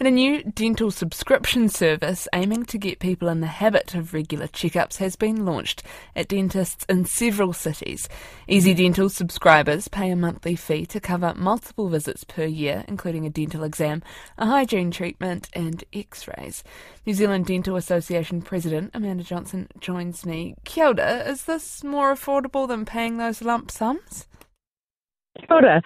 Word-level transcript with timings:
And 0.00 0.08
a 0.08 0.10
new 0.10 0.42
dental 0.42 0.90
subscription 0.90 1.68
service 1.68 2.26
aiming 2.32 2.64
to 2.66 2.78
get 2.78 3.00
people 3.00 3.28
in 3.28 3.40
the 3.40 3.46
habit 3.46 3.94
of 3.94 4.14
regular 4.14 4.46
checkups 4.46 4.96
has 4.96 5.14
been 5.14 5.44
launched 5.44 5.82
at 6.16 6.28
dentists 6.28 6.86
in 6.88 7.04
several 7.04 7.52
cities. 7.52 8.08
EasyDental 8.48 9.10
subscribers 9.10 9.88
pay 9.88 10.10
a 10.10 10.16
monthly 10.16 10.56
fee 10.56 10.86
to 10.86 11.00
cover 11.00 11.34
multiple 11.36 11.90
visits 11.90 12.24
per 12.24 12.44
year, 12.44 12.82
including 12.88 13.26
a 13.26 13.30
dental 13.30 13.62
exam, 13.62 14.02
a 14.38 14.46
hygiene 14.46 14.90
treatment, 14.90 15.50
and 15.52 15.84
x 15.92 16.26
rays. 16.26 16.64
New 17.04 17.12
Zealand 17.12 17.44
Dental 17.44 17.76
Association 17.76 18.40
President 18.40 18.92
Amanda 18.94 19.22
Johnson 19.22 19.68
joins 19.80 20.24
me. 20.24 20.54
Kia 20.64 20.86
ora, 20.86 21.24
is 21.28 21.44
this 21.44 21.84
more 21.84 22.14
affordable 22.14 22.66
than 22.66 22.86
paying 22.86 23.18
those 23.18 23.42
lump 23.42 23.70
sums? 23.70 24.26
Kia 25.36 25.46
ora. 25.50 25.82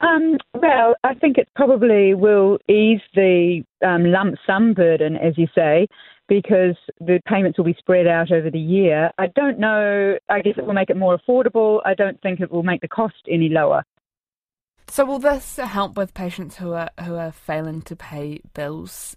Um, 0.00 0.36
well, 0.54 0.94
I 1.04 1.14
think 1.14 1.38
it 1.38 1.48
probably 1.56 2.14
will 2.14 2.58
ease 2.68 3.00
the 3.14 3.62
um, 3.84 4.04
lump 4.04 4.36
sum 4.46 4.74
burden, 4.74 5.16
as 5.16 5.36
you 5.36 5.48
say, 5.54 5.88
because 6.28 6.76
the 7.00 7.20
payments 7.26 7.58
will 7.58 7.64
be 7.64 7.76
spread 7.78 8.06
out 8.06 8.30
over 8.30 8.50
the 8.50 8.60
year. 8.60 9.10
I 9.18 9.26
don't 9.28 9.58
know. 9.58 10.16
I 10.28 10.40
guess 10.40 10.54
it 10.56 10.66
will 10.66 10.74
make 10.74 10.90
it 10.90 10.96
more 10.96 11.18
affordable. 11.18 11.80
I 11.84 11.94
don't 11.94 12.20
think 12.20 12.40
it 12.40 12.50
will 12.50 12.62
make 12.62 12.80
the 12.80 12.88
cost 12.88 13.16
any 13.28 13.48
lower. 13.48 13.84
So, 14.88 15.04
will 15.04 15.18
this 15.18 15.56
help 15.56 15.96
with 15.96 16.14
patients 16.14 16.56
who 16.56 16.72
are 16.72 16.90
who 17.04 17.16
are 17.16 17.32
failing 17.32 17.82
to 17.82 17.96
pay 17.96 18.40
bills? 18.54 19.16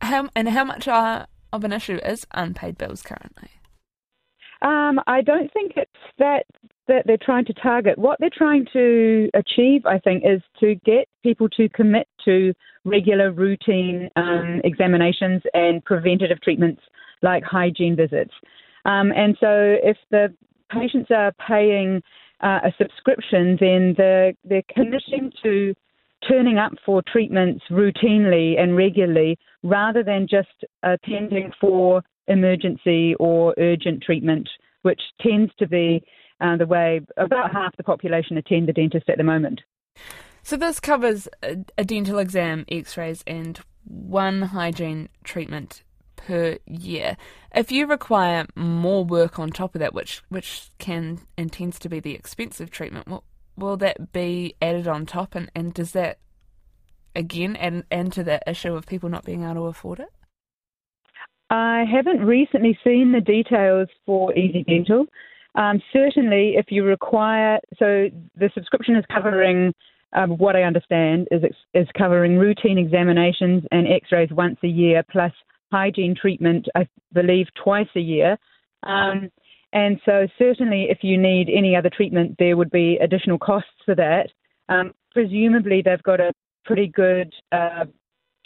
How 0.00 0.28
and 0.34 0.48
how 0.48 0.64
much 0.64 0.88
are, 0.88 1.26
of 1.52 1.64
an 1.64 1.72
issue 1.72 1.98
is 2.04 2.26
unpaid 2.32 2.76
bills 2.76 3.02
currently? 3.02 3.50
Um, 4.62 5.00
I 5.06 5.22
don't 5.22 5.52
think 5.52 5.72
it's 5.76 5.90
that 6.18 6.44
that 6.88 7.04
they're 7.06 7.16
trying 7.22 7.44
to 7.44 7.54
target. 7.54 7.96
What 7.96 8.18
they're 8.18 8.30
trying 8.36 8.66
to 8.72 9.30
achieve, 9.34 9.86
I 9.86 9.98
think, 10.00 10.24
is 10.26 10.42
to 10.58 10.74
get 10.84 11.06
people 11.22 11.48
to 11.50 11.68
commit 11.68 12.08
to 12.24 12.52
regular 12.84 13.30
routine 13.30 14.10
um, 14.16 14.60
examinations 14.64 15.42
and 15.54 15.84
preventative 15.84 16.40
treatments 16.42 16.82
like 17.22 17.44
hygiene 17.44 17.94
visits. 17.94 18.32
Um, 18.84 19.12
and 19.14 19.36
so 19.38 19.76
if 19.82 19.96
the 20.10 20.34
patients 20.72 21.10
are 21.10 21.32
paying 21.46 22.02
uh, 22.42 22.60
a 22.64 22.72
subscription, 22.76 23.56
then 23.60 23.94
they're, 23.96 24.32
they're 24.44 24.62
committing 24.74 25.30
to 25.44 25.74
turning 26.28 26.58
up 26.58 26.72
for 26.84 27.02
treatments 27.10 27.64
routinely 27.70 28.58
and 28.58 28.76
regularly 28.76 29.38
rather 29.62 30.02
than 30.02 30.26
just 30.28 30.48
attending 30.82 31.52
for 31.60 32.02
emergency 32.30 33.14
or 33.20 33.54
urgent 33.58 34.02
treatment, 34.02 34.48
which 34.82 35.00
tends 35.20 35.52
to 35.58 35.68
be 35.68 36.02
uh, 36.40 36.56
the 36.56 36.66
way 36.66 37.00
about 37.18 37.52
half 37.52 37.76
the 37.76 37.82
population 37.82 38.38
attend 38.38 38.66
the 38.66 38.72
dentist 38.72 39.08
at 39.10 39.18
the 39.18 39.24
moment. 39.24 39.60
So 40.42 40.56
this 40.56 40.80
covers 40.80 41.28
a, 41.42 41.84
dental 41.84 42.18
exam, 42.18 42.64
X-rays, 42.70 43.22
and 43.26 43.60
one 43.84 44.42
hygiene 44.42 45.10
treatment 45.22 45.82
per 46.16 46.58
year. 46.66 47.16
If 47.54 47.70
you 47.70 47.86
require 47.86 48.46
more 48.54 49.04
work 49.04 49.38
on 49.38 49.50
top 49.50 49.74
of 49.74 49.80
that, 49.80 49.94
which 49.94 50.22
which 50.28 50.70
can 50.78 51.20
and 51.36 51.52
tends 51.52 51.78
to 51.80 51.88
be 51.88 52.00
the 52.00 52.14
expensive 52.14 52.70
treatment, 52.70 53.08
will, 53.08 53.24
will 53.56 53.76
that 53.78 54.12
be 54.12 54.54
added 54.62 54.88
on 54.88 55.04
top? 55.04 55.34
And, 55.34 55.50
and 55.54 55.74
does 55.74 55.92
that 55.92 56.18
again 57.14 57.56
add, 57.56 57.84
add 57.90 58.12
to 58.12 58.24
that 58.24 58.44
issue 58.46 58.74
of 58.74 58.86
people 58.86 59.08
not 59.08 59.24
being 59.24 59.44
able 59.44 59.54
to 59.54 59.66
afford 59.66 60.00
it? 60.00 60.12
I 61.50 61.84
haven't 61.90 62.24
recently 62.24 62.78
seen 62.84 63.12
the 63.12 63.20
details 63.20 63.88
for 64.06 64.32
EasyDental. 64.32 65.06
Um, 65.56 65.82
certainly, 65.92 66.54
if 66.56 66.66
you 66.68 66.84
require, 66.84 67.58
so 67.76 68.08
the 68.36 68.50
subscription 68.54 68.94
is 68.94 69.04
covering, 69.12 69.74
um, 70.12 70.38
what 70.38 70.54
I 70.54 70.62
understand 70.62 71.26
is 71.32 71.42
is 71.74 71.88
covering 71.98 72.38
routine 72.38 72.78
examinations 72.78 73.64
and 73.72 73.88
X-rays 73.88 74.30
once 74.30 74.58
a 74.62 74.68
year, 74.68 75.02
plus 75.10 75.32
hygiene 75.72 76.14
treatment, 76.20 76.68
I 76.76 76.86
believe, 77.12 77.46
twice 77.62 77.88
a 77.96 78.00
year. 78.00 78.38
Um, 78.84 79.28
and 79.72 80.00
so, 80.04 80.28
certainly, 80.38 80.86
if 80.88 80.98
you 81.02 81.18
need 81.18 81.48
any 81.48 81.74
other 81.74 81.90
treatment, 81.90 82.36
there 82.38 82.56
would 82.56 82.70
be 82.70 82.96
additional 83.02 83.38
costs 83.38 83.70
for 83.84 83.96
that. 83.96 84.28
Um, 84.68 84.92
presumably, 85.12 85.82
they've 85.84 86.02
got 86.04 86.20
a 86.20 86.32
pretty 86.64 86.86
good 86.86 87.32
uh, 87.50 87.86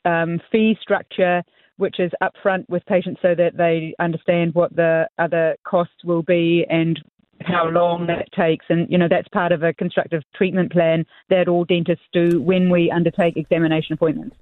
um, 0.07 0.41
fee 0.51 0.77
structure 0.81 1.43
which 1.77 1.99
is 1.99 2.11
upfront 2.23 2.69
with 2.69 2.85
patients 2.87 3.21
so 3.23 3.35
that 3.35 3.57
they 3.57 3.95
understand 3.99 4.55
what 4.55 4.75
the 4.77 5.09
other 5.19 5.57
costs 5.65 6.05
will 6.05 6.23
be 6.23 6.65
and 6.69 7.01
how 7.41 7.69
long 7.69 8.07
that 8.07 8.31
takes. 8.33 8.65
And, 8.69 8.91
you 8.91 8.99
know, 8.99 9.09
that's 9.09 9.29
part 9.29 9.53
of 9.53 9.63
a 9.63 9.73
constructive 9.73 10.23
treatment 10.35 10.73
plan 10.73 11.05
that 11.31 11.49
all 11.49 11.65
dentists 11.65 12.05
do 12.13 12.41
when 12.41 12.71
we 12.71 12.91
undertake 12.91 13.37
examination 13.37 13.95
appointments. 13.95 14.37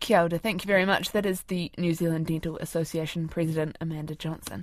Kia 0.00 0.20
ora, 0.20 0.38
thank 0.38 0.62
you 0.62 0.68
very 0.68 0.84
much. 0.84 1.12
That 1.12 1.26
is 1.26 1.42
the 1.42 1.70
New 1.78 1.94
Zealand 1.94 2.26
Dental 2.26 2.58
Association 2.58 3.28
President 3.28 3.76
Amanda 3.80 4.14
Johnson. 4.14 4.62